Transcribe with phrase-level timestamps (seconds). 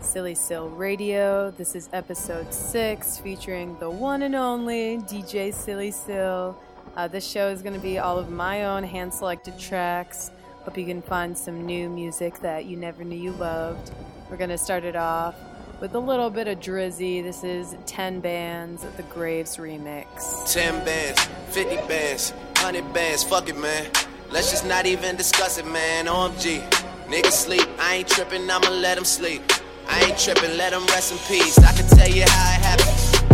[0.00, 1.50] Silly Sill Radio.
[1.50, 6.56] This is episode six featuring the one and only DJ Silly Sill.
[6.96, 10.30] Uh, this show is going to be all of my own hand selected tracks.
[10.64, 13.92] Hope you can find some new music that you never knew you loved.
[14.30, 15.34] We're going to start it off
[15.80, 17.22] with a little bit of Drizzy.
[17.22, 20.52] This is 10 bands, the Graves remix.
[20.52, 23.90] 10 bands, 50 bands, 100 bands, fuck it, man.
[24.30, 26.06] Let's just not even discuss it, man.
[26.06, 26.62] OMG.
[27.06, 29.42] Niggas sleep, I ain't tripping, I'ma let them sleep.
[29.88, 31.58] I ain't tripping, let them rest in peace.
[31.58, 33.26] I can tell you how it happened.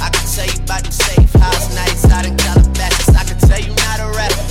[0.00, 3.14] I can tell you about the safe house nights out in Calabasas.
[3.14, 4.46] I can tell you not a rapper.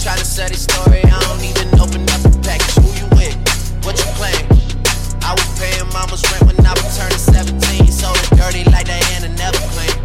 [0.00, 2.76] Try to this story, I don't even open up the package.
[2.78, 3.36] Who you with?
[3.84, 4.46] What you playing?
[5.24, 7.90] I was paying mama's rent when I was turning 17.
[7.90, 9.96] So dirty like Diana never clean.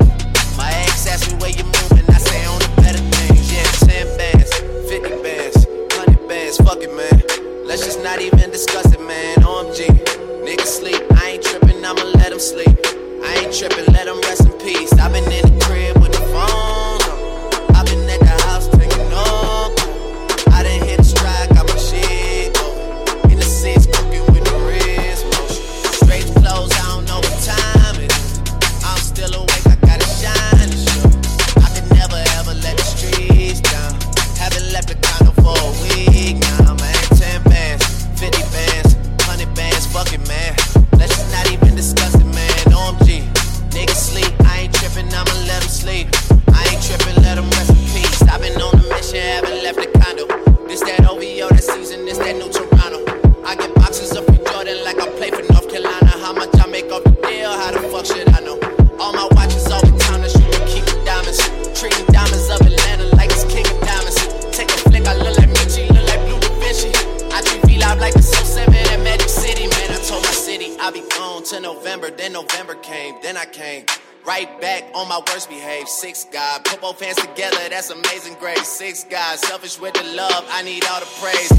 [0.58, 3.52] My ex asked me where you moving, I say on the better things.
[3.52, 4.50] Yeah, 10 bands,
[4.90, 5.68] 50 bands,
[6.00, 7.22] 100 bands, fuck it, man.
[7.68, 9.41] Let's just not even discuss it, man.
[12.42, 12.76] Sleep.
[13.24, 14.92] I ain't tripping, let them rest in peace.
[14.94, 15.81] I've been in the crib
[78.92, 81.51] God, selfish with the love, I need all the praise.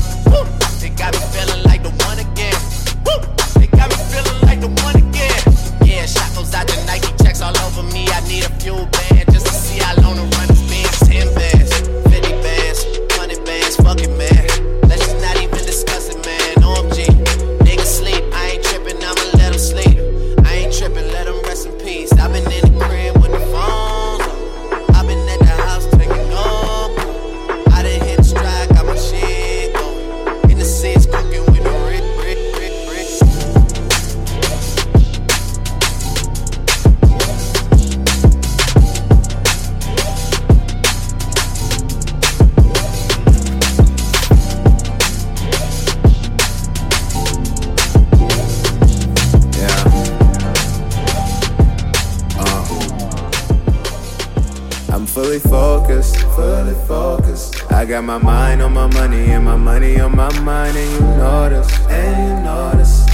[57.92, 61.70] Got my mind on my money and my money on my mind, and you notice,
[61.88, 63.06] and you notice.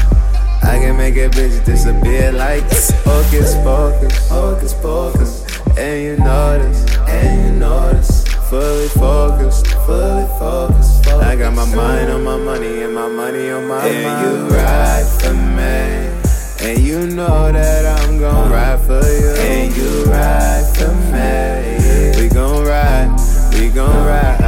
[0.62, 2.62] I can make a bitch disappear like
[3.02, 5.60] focus, focus, focus, focus.
[5.76, 8.24] And you notice, and you notice.
[8.48, 11.08] Fully focused, fully focused.
[11.08, 14.26] I got my mind on my money and my money on my and mind.
[14.26, 16.70] And you ride for me.
[16.70, 19.30] And you know that I'm gon' ride for you.
[19.42, 22.22] And you ride for me.
[22.22, 23.10] We gon' ride,
[23.54, 24.47] we gon' ride.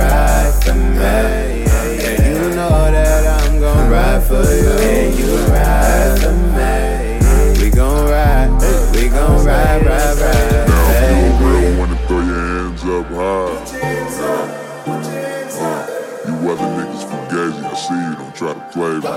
[0.00, 1.64] And you ride for me.
[2.04, 4.70] And you know that I'm gon' ride for you.
[4.70, 7.62] And you ride for me.
[7.62, 8.50] We gon' ride,
[8.94, 10.68] we gon' ride, ride, ride.
[10.68, 11.78] Now if You baby.
[11.78, 13.52] wanna throw your hands up high.
[15.62, 15.86] Uh,
[16.26, 19.08] you other niggas fugazi, I see you, don't try to play me.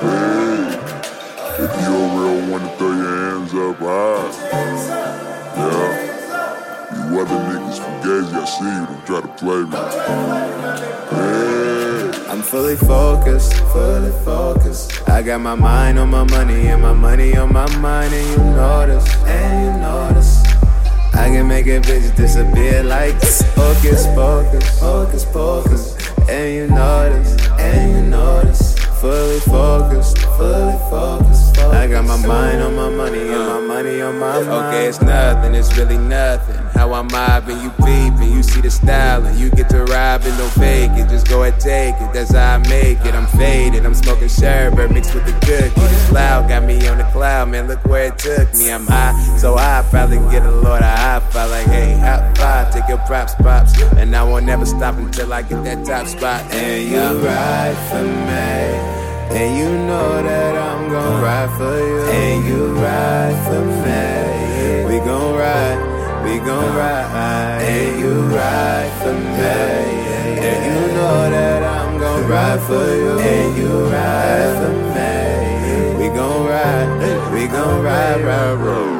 [0.00, 0.64] Hey,
[1.64, 4.28] if you a real one to throw your hands up high.
[5.56, 6.09] Yeah.
[7.10, 9.76] You other niggas fugazi, I see you, don't try to play me.
[11.10, 12.30] Hey.
[12.30, 15.08] I'm fully focused, fully focused.
[15.08, 18.44] I got my mind on my money and my money on my mind, and you
[18.54, 20.40] notice, and you notice.
[21.14, 23.16] I can make a bitch disappear like
[23.56, 26.10] focus, focus, focus, focus.
[26.28, 28.78] And you notice, and you notice.
[29.00, 31.39] Fully focused, fully focused.
[31.68, 34.48] I got my mind on my money and my money on my mind.
[34.48, 36.56] Okay, it's nothing, it's really nothing.
[36.74, 39.36] How I'm mobbing, you peeping, you see the styling.
[39.36, 42.12] You get to robbing, don't fake it, just go and take it.
[42.12, 43.14] That's how I make it.
[43.14, 45.80] I'm faded, I'm smoking sherbet mixed with the cookie.
[45.80, 47.68] This loud got me on the cloud, man.
[47.68, 48.72] Look where it took me.
[48.72, 51.50] I'm high, so I probably get a Lord a high five.
[51.50, 53.80] Like, hey, hot five, take your props, pops.
[53.98, 56.42] And I won't never stop until I get that top spot.
[56.54, 59.00] And you ride for me.
[59.36, 62.00] And you know that I'm gon' ride for you.
[62.20, 64.84] And you ride for me.
[64.88, 65.80] We gon' ride,
[66.24, 67.62] we gon' ride.
[67.62, 69.58] And you ride for me.
[70.46, 73.18] And you know that I'm gon' ride for you.
[73.18, 75.96] And you ride for me.
[75.98, 78.99] We gon' ride, we gon' ride, ride, ride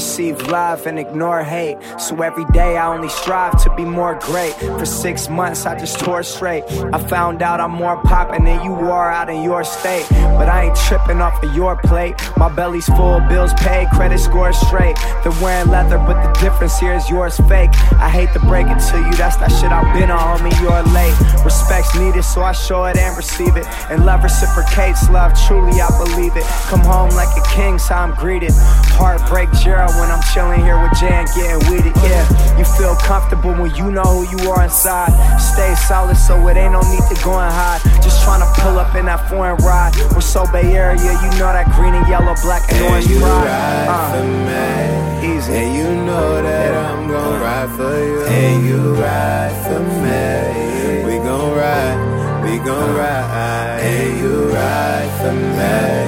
[0.00, 1.76] receive love and ignore hate.
[1.98, 4.54] So every day I only strive to be more great.
[4.54, 6.64] For six months I just tore straight.
[6.94, 10.06] I found out I'm more poppin' than you are out in your state.
[10.38, 12.14] But I ain't trippin' off of your plate.
[12.38, 14.96] My belly's full, bills paid, credit score straight.
[15.22, 17.74] They're wearing leather, but the difference here is yours fake.
[18.00, 20.56] I hate to break it to you, that's that shit I've been on, homie.
[20.62, 21.12] You're late.
[21.44, 23.66] Respect's needed, so I show it and receive it.
[23.90, 26.44] And love reciprocates love, truly I believe it.
[26.72, 28.52] Come home like a king, so I'm greeted.
[28.96, 31.96] Heartbreak Gerald when I'm chilling here with Jan getting with it.
[32.04, 32.24] Yeah,
[32.58, 35.10] you feel comfortable when you know who you are inside.
[35.40, 37.80] Stay solid so it ain't no need to go and hide.
[38.02, 39.92] Just trying to pull up in that foreign ride.
[40.14, 43.18] We're so Bay Area, you know that green and yellow, black and, and orange you
[43.20, 43.44] pride.
[43.44, 45.36] Ride uh, for me.
[45.36, 45.52] Easy.
[45.52, 48.22] And you know that I'm gon' ride for you.
[48.24, 51.04] And you ride for me.
[51.04, 53.80] We gon' ride, we gon' ride.
[53.82, 55.99] And you ride for me.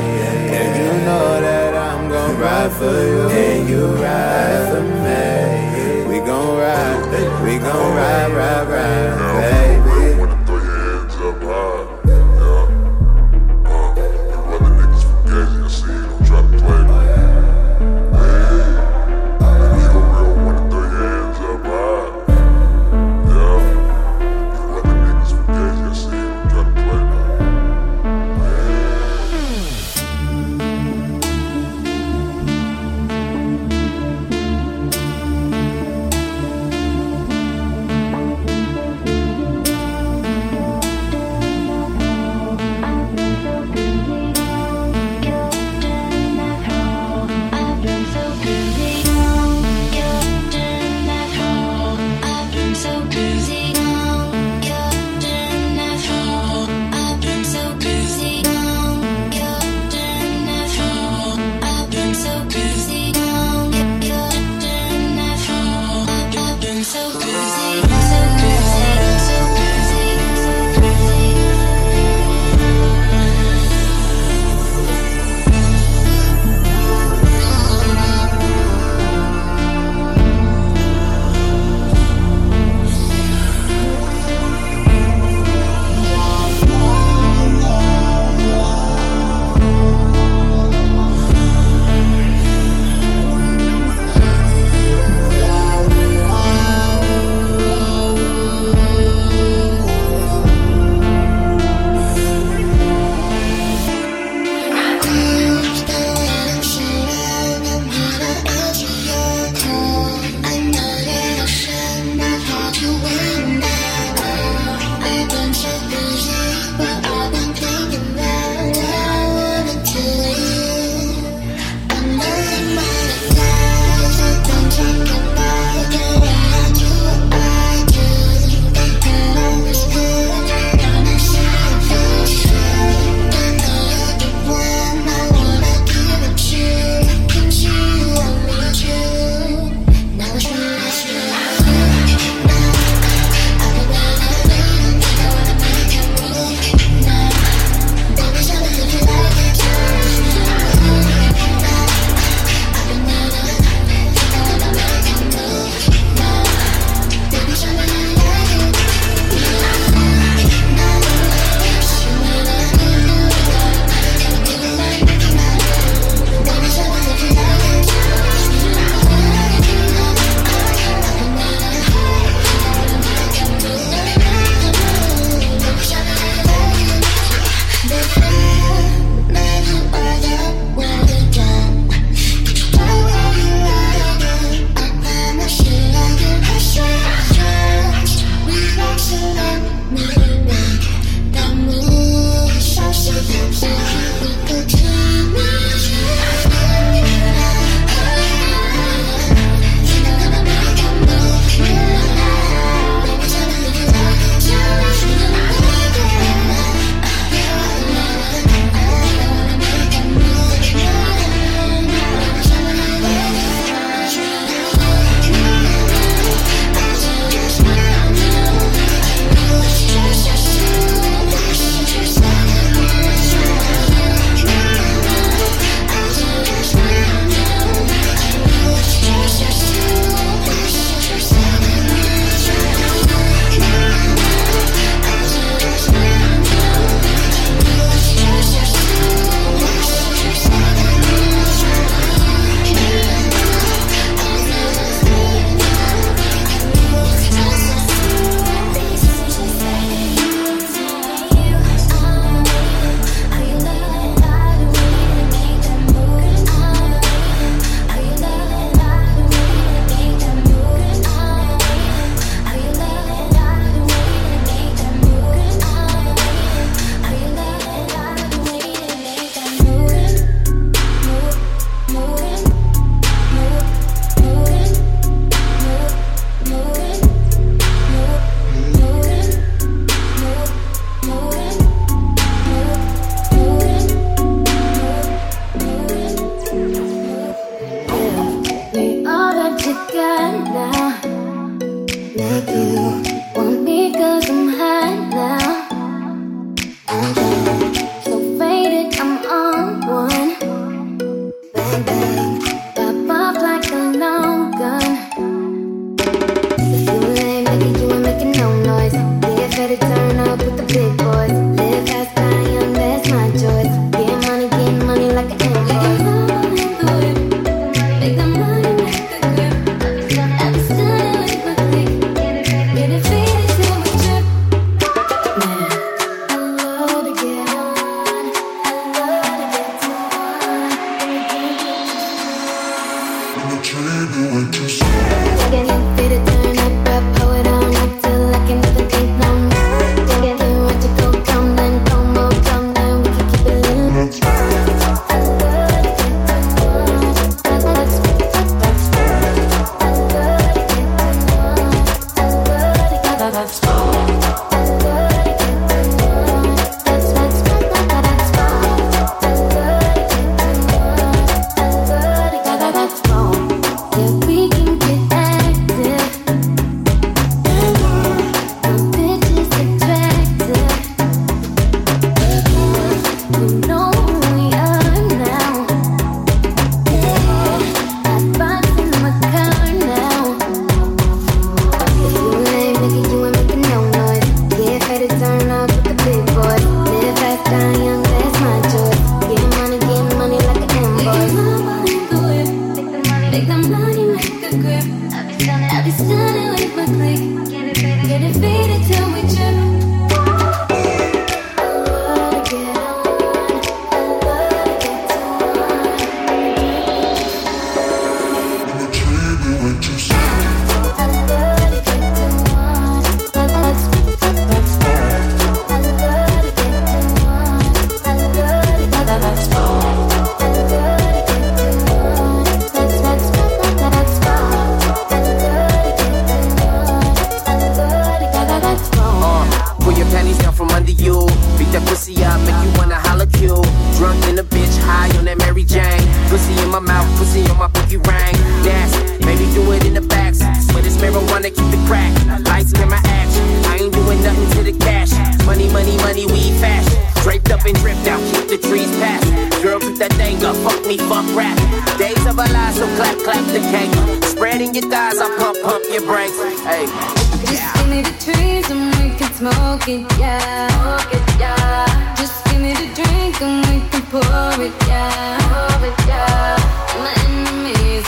[2.43, 6.07] Ride for you, and you ride for me.
[6.11, 9.32] We gon' ride, we gon' ride, ride, ride,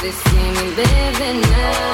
[0.05, 1.94] They see me living now.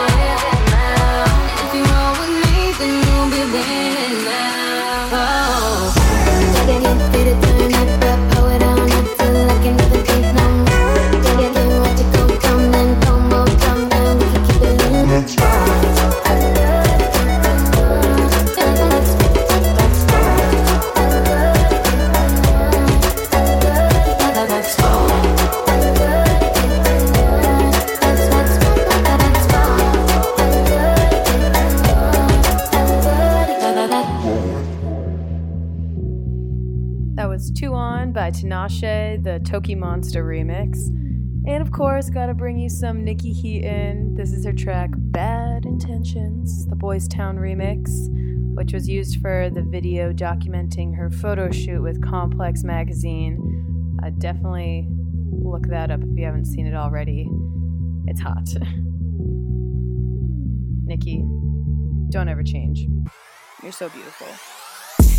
[39.51, 40.87] Toki Monster remix.
[41.45, 44.15] And of course, gotta bring you some Niykee Heaton.
[44.15, 47.89] This is her track Bad Intentions, the Boys Town remix,
[48.55, 53.99] which was used for the video documenting her photo shoot with Complex Magazine.
[54.05, 54.87] Uh, definitely
[55.33, 57.29] look that up if you haven't seen it already.
[58.07, 58.49] It's hot.
[60.87, 61.25] Nikki,
[62.11, 62.87] don't ever change.
[63.65, 64.29] You're so beautiful.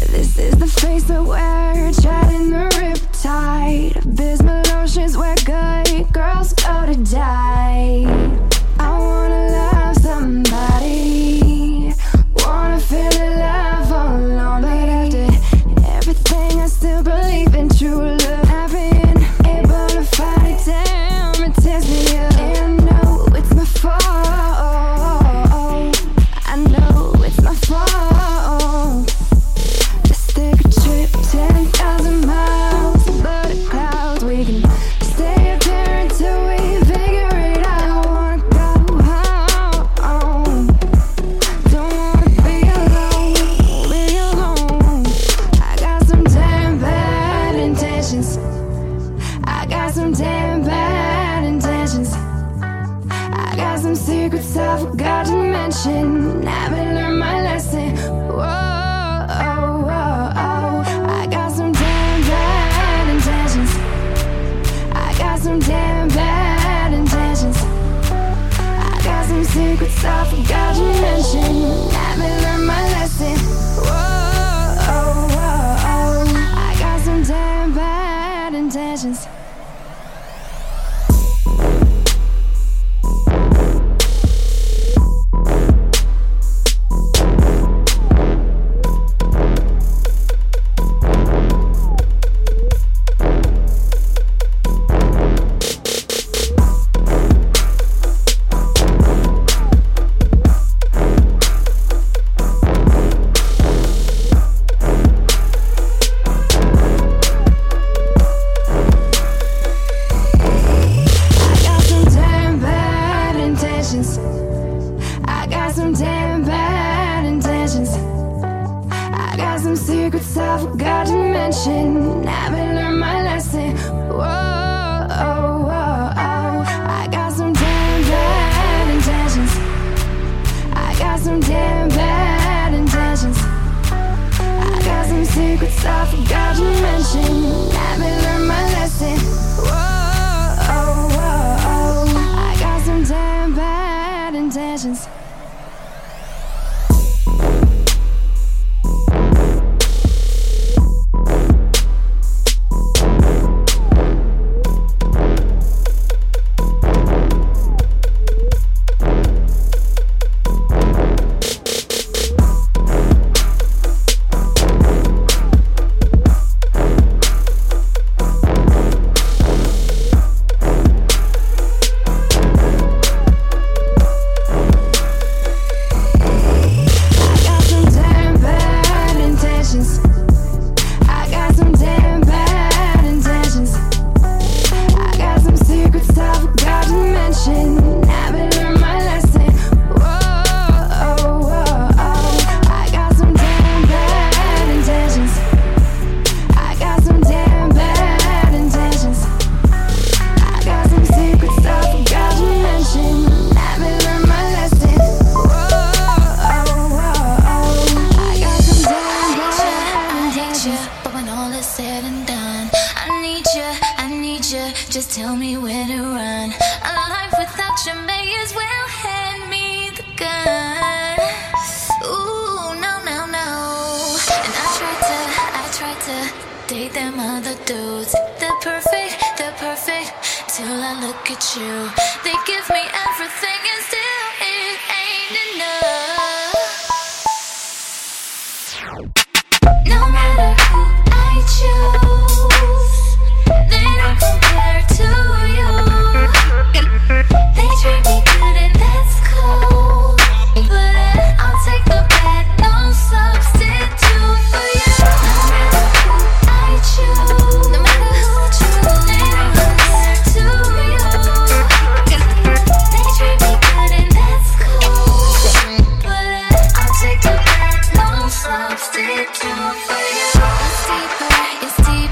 [0.10, 4.03] This is the face that we're chatting the riptide.
[4.03, 8.05] Abysmal oceans where good girls go to die.
[8.79, 11.93] I wanna love somebody,
[12.38, 14.62] wanna feel the love alone.
[14.63, 15.27] But after
[15.98, 17.50] everything, I still believe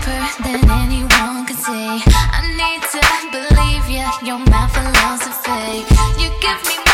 [0.10, 2.02] deeper than anyone could see.
[2.36, 5.86] I need to believe you, you're my philosophy.
[6.22, 6.88] You give me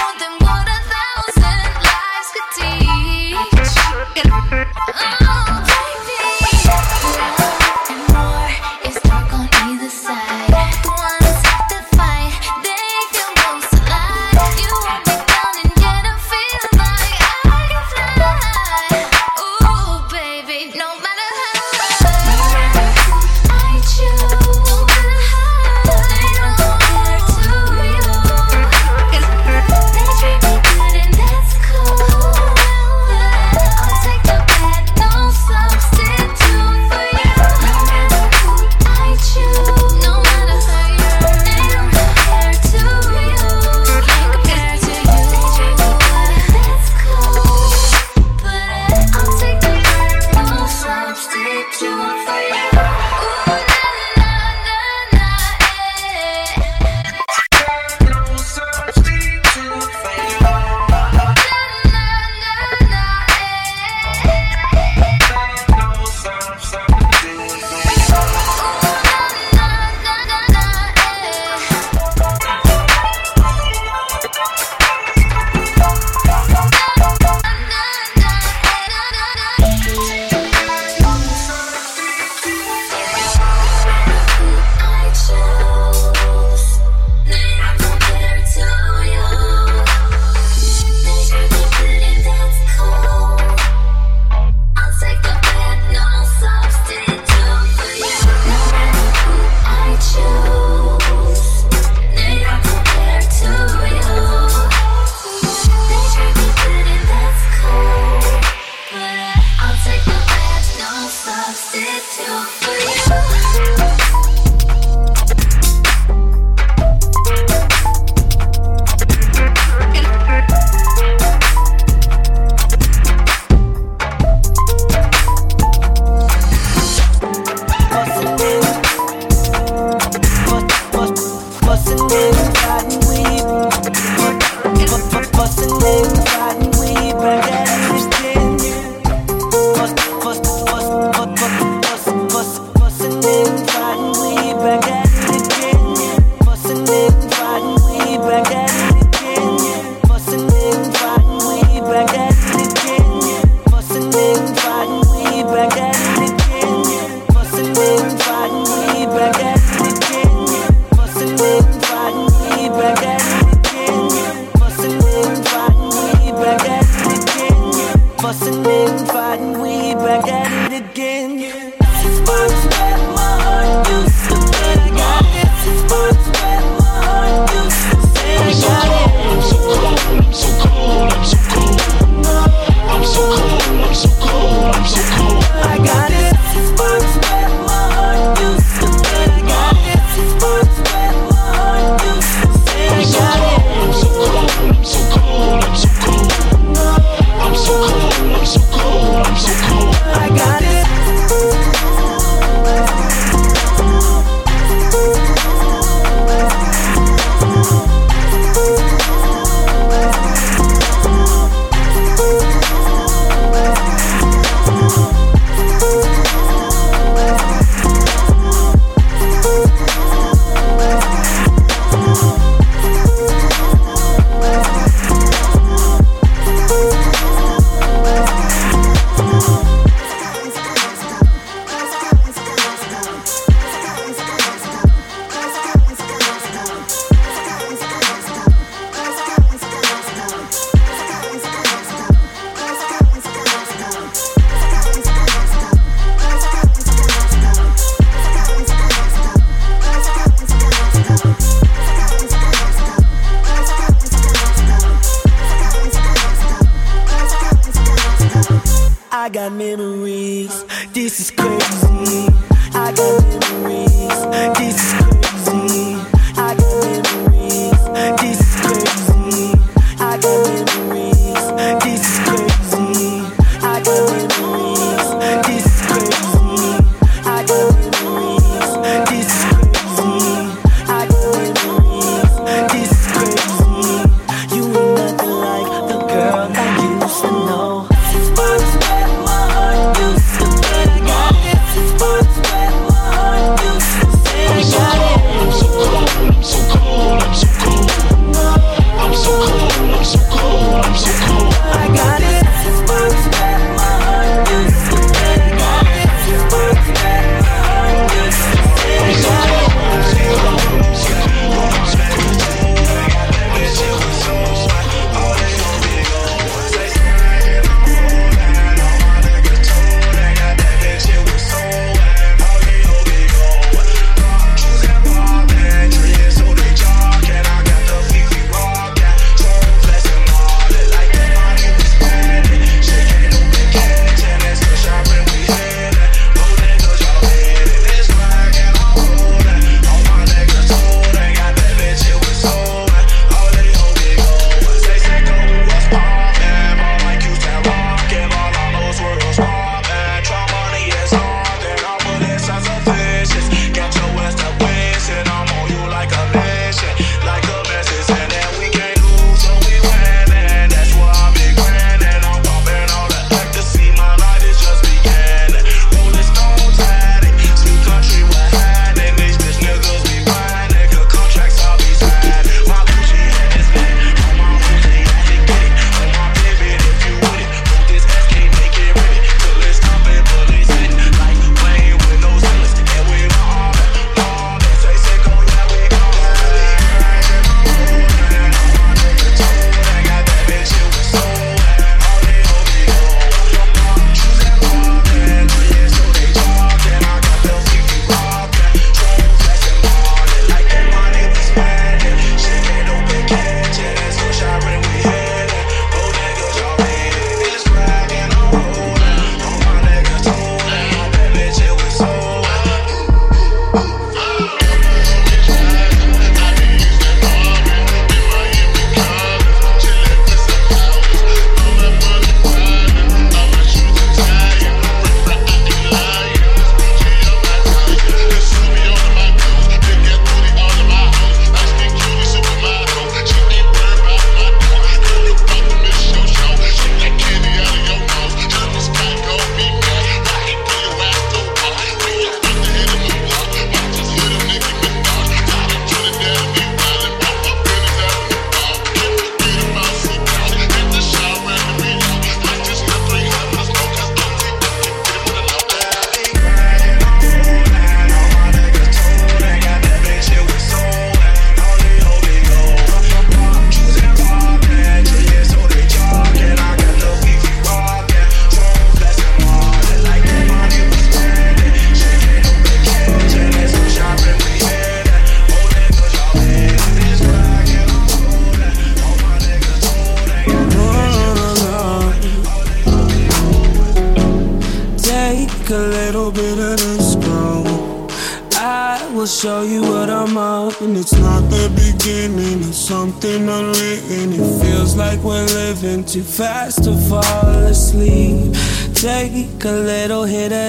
[259.45, 259.84] got memories.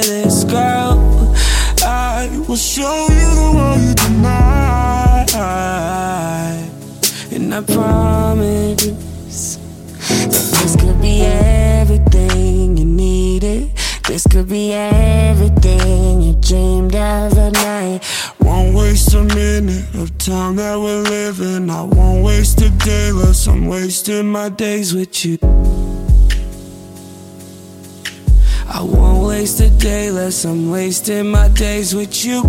[0.07, 1.35] This, girl.
[1.83, 5.27] I will show you the world deny,
[7.33, 8.85] and I promise.
[10.09, 10.31] that
[10.62, 13.73] This could be everything you needed.
[14.07, 18.01] This could be everything you dreamed of at night.
[18.40, 21.69] Won't waste a minute of time that we're living.
[21.69, 23.49] I won't waste a day less.
[23.49, 25.38] I'm wasting my days with you.
[28.69, 30.45] I won't waste a day less.
[30.45, 32.43] I'm wasting my days with you.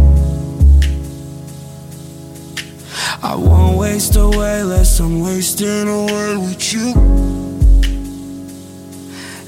[3.24, 5.00] I won't waste away less.
[5.00, 6.88] I'm wasting away with you.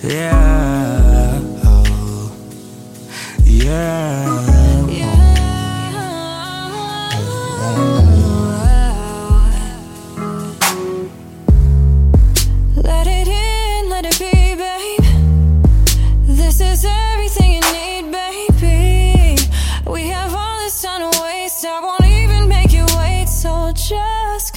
[0.02, 1.40] Yeah.
[1.64, 2.32] Oh.
[3.44, 4.49] Yeah.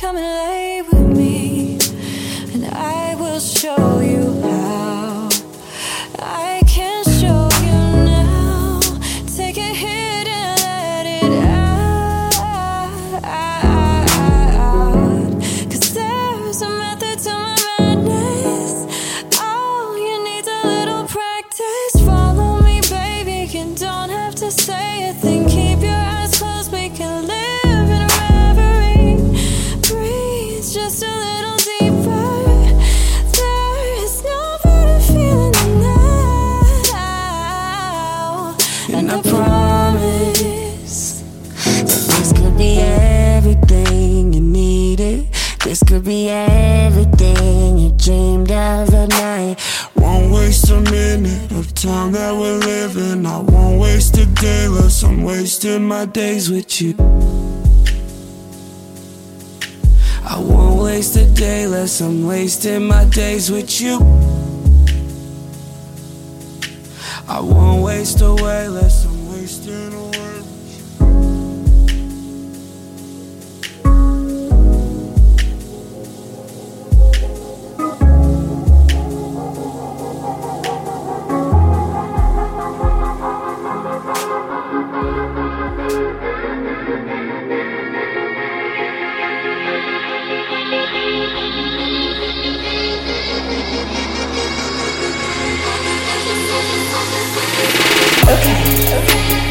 [0.02, 1.78] Come and lay with me,
[2.52, 4.01] and I will show you.
[45.92, 49.56] Could be everything you dreamed of at night.
[49.94, 53.26] Won't waste a minute of time that we're living.
[53.26, 55.02] I won't waste a day less.
[55.02, 56.94] I'm wasting my days with you.
[60.24, 62.00] I won't waste a day less.
[62.00, 63.98] I'm wasting my days with you.
[67.28, 69.11] I won't waste away less.
[98.34, 99.41] Thank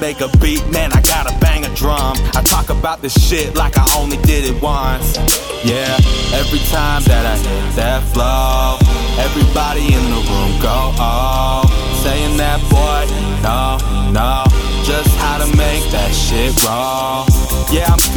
[0.00, 2.16] Make a beat, man, I gotta bang a drum.
[2.34, 5.16] I talk about this shit like I only did it once.
[5.64, 5.94] Yeah,
[6.34, 8.78] every time that I hit that flow,
[9.22, 11.70] everybody in the room go, off.
[12.02, 13.06] Saying that boy,
[13.46, 13.78] no,
[14.10, 14.44] no,
[14.84, 17.11] just how to make that shit roll.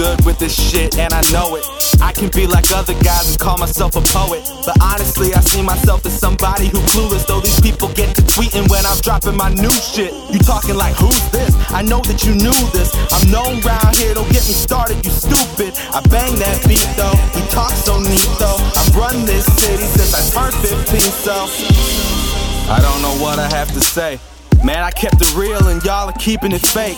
[0.06, 1.66] Good with this shit and I know it.
[2.00, 4.46] I can be like other guys and call myself a poet.
[4.64, 7.26] But honestly, I see myself as somebody who clueless.
[7.26, 10.14] Though these people get to tweeting when I'm dropping my new shit.
[10.30, 11.58] You talking like, who's this?
[11.74, 12.94] I know that you knew this.
[13.10, 15.74] I'm known round here, don't get me started, you stupid.
[15.90, 18.62] I bang that beat though, we talk so neat though.
[18.78, 21.50] I've run this city since I turned 15, so.
[22.70, 24.20] I don't know what I have to say.
[24.66, 26.98] Man, I kept it real and y'all are keeping it fake.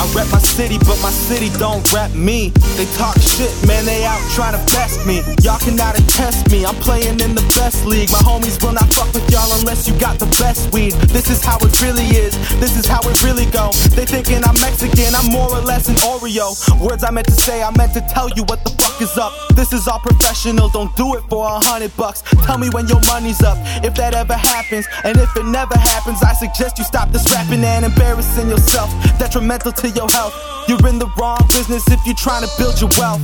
[0.00, 2.48] I rep my city, but my city don't rep me.
[2.80, 5.20] They talk shit, man, they out trying to best me.
[5.44, 8.08] Y'all cannot attest me, I'm playing in the best league.
[8.10, 10.94] My homies will not fuck with y'all unless you got the best weed.
[11.12, 13.68] This is how it really is, this is how it really go.
[13.92, 16.56] They thinking I'm Mexican, I'm more or less an Oreo.
[16.80, 19.32] Words I meant to say, I meant to tell you what the fuck is up.
[19.52, 22.22] This is all professional, don't do it for a hundred bucks.
[22.48, 24.88] Tell me when your money's up, if that ever happens.
[25.04, 28.88] And if it never happens, I suggest you stop this rapping and embarrassing yourself.
[29.18, 30.32] Detrimental to your health.
[30.68, 33.20] You're in the wrong business if you're trying to build your wealth.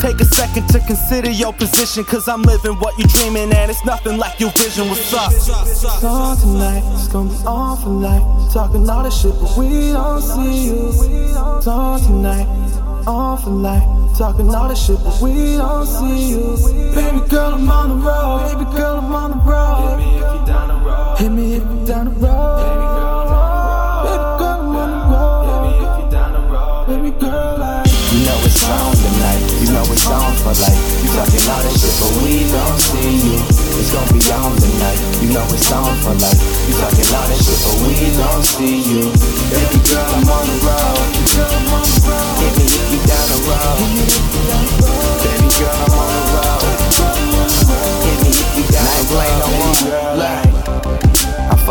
[0.00, 3.84] Take a second to consider your position, cause I'm living what you're dreaming, and it's
[3.84, 4.88] nothing like your vision.
[4.88, 5.32] What's up?
[6.04, 8.52] On tonight, it's gonna be on for life.
[8.52, 10.78] Talking all this shit, but we don't see you.
[11.66, 12.46] On tonight,
[13.08, 13.82] on for life.
[14.16, 16.94] Talking all this shit, but we don't see you.
[16.94, 18.54] Baby girl, I'm on the road.
[18.54, 19.98] Baby girl, I'm on the road.
[19.98, 21.18] Hit me if you down the road.
[21.18, 21.53] Hit me
[31.44, 33.36] All that shit, but we don't see you.
[33.76, 36.40] It's gonna be on tonight, you know it's on for life.
[36.64, 39.12] You talking all that shit, but we don't see you.
[39.52, 41.04] Baby girl, I'm on the road.
[42.40, 43.76] Hit me if you down the road.
[45.20, 46.64] Baby girl, I'm on the road.
[48.08, 50.13] Hit me if you down the road.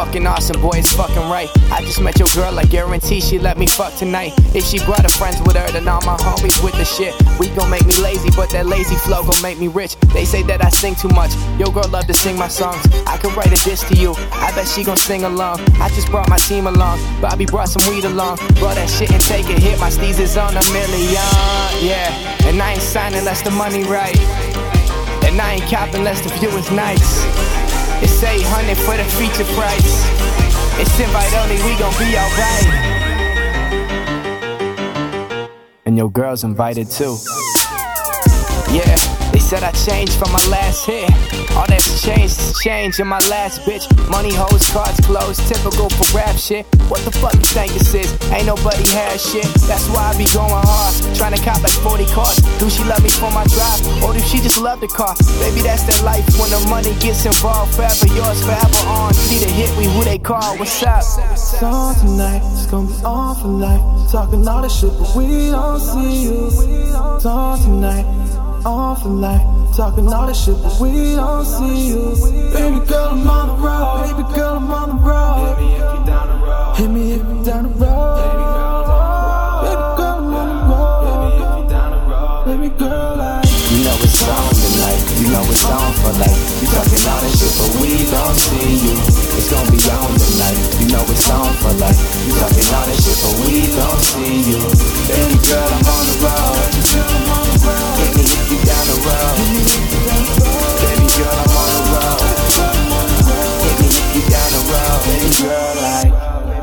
[0.06, 1.50] Fucking awesome, boy, it's fucking right.
[1.72, 4.34] I just met your girl, I guarantee she let me fuck tonight.
[4.54, 7.14] If she brought her friends with her, then all my homies with the shit.
[7.40, 9.96] We gon' make me lazy, but that lazy flow gon' make me rich.
[10.14, 11.32] They say that I sing too much.
[11.58, 12.84] Your girl love to sing my songs.
[13.08, 14.14] I could write a diss to you.
[14.32, 15.62] I bet she gon' sing along.
[15.80, 17.00] I just brought my team along.
[17.22, 18.38] Bobby brought some weed along.
[18.60, 19.60] Brought that shit and take it.
[19.60, 21.14] Hit my steez is on a million.
[21.80, 22.12] Yeah.
[22.48, 24.20] And I ain't signing unless the money right.
[25.24, 27.73] And I ain't copping unless the view is nice.
[28.04, 30.04] It's 800 for the feature price.
[30.78, 32.68] It's invite only, we gon' be alright.
[35.86, 37.16] And your girl's invited too.
[38.70, 38.96] Yeah,
[39.32, 41.43] they said I changed from my last hit.
[41.56, 43.86] All that's changed is change in my last bitch.
[44.10, 46.66] Money, hoes, cards clothes, typical for rap shit.
[46.90, 48.10] What the fuck you think this is?
[48.34, 49.46] Ain't nobody had shit.
[49.70, 50.94] That's why I be going hard.
[51.16, 52.42] Trying to cop like 40 cars.
[52.58, 53.82] Do she love me for my drive?
[54.04, 55.14] Or do she just love the car?
[55.40, 57.76] Baby, that's that life when the money gets involved.
[57.76, 59.14] Forever yours, forever on.
[59.14, 60.58] See the hit we who they call.
[60.58, 61.06] What's up?
[61.62, 64.12] On tonight, it's gonna be on for life.
[64.12, 66.48] Talking all this shit, but we don't see you.
[66.50, 68.06] It's on tonight,
[68.66, 69.63] on for life.
[69.76, 72.16] Talking all this shit, but we don't see you.
[72.54, 74.04] Baby girl, I'm on the road.
[74.06, 75.58] Baby girl, I'm on the road.
[75.58, 76.76] Hit me if you down the road.
[76.78, 78.18] Hit me if you down the road.
[79.66, 81.02] Baby girl, I'm on the road.
[81.10, 82.46] Hit me down the road.
[82.46, 83.13] Baby girl,
[85.54, 86.34] it's on for life.
[86.62, 88.98] You talking all that shit, but we don't see you.
[89.38, 92.00] It's gonna be on tonight, you know it's on for life.
[92.26, 94.62] You talking all that shit, but we don't see you.
[95.06, 96.58] Baby girl, I'm on the road.
[98.02, 99.38] Hit me if you down the road.
[100.82, 102.18] Baby girl, I'm on the road.
[103.62, 104.98] Hit me if you down the road.
[105.06, 106.12] Baby girl, like.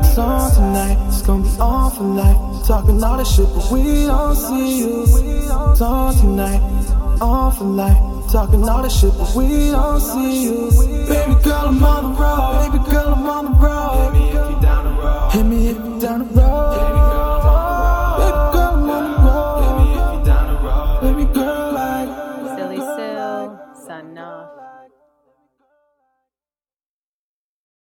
[0.03, 2.67] It's on tonight, it's gonna be on for life.
[2.67, 5.03] Talking all this shit, but we don't see you.
[5.07, 6.61] It's on tonight,
[7.21, 8.20] on for life.
[8.29, 10.71] Talking all the shit, but we don't see you.
[11.07, 12.71] Baby girl, I'm on the road.
[12.71, 13.80] Baby girl, I'm on the road.